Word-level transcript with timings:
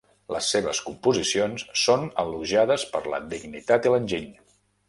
Les 0.35 0.45
seves 0.53 0.79
composicions 0.85 1.67
són 1.83 2.09
elogiades 2.25 2.89
per 2.97 3.05
la 3.15 3.23
dignitat 3.37 3.91
i 3.91 3.97
l'enginy. 3.97 4.31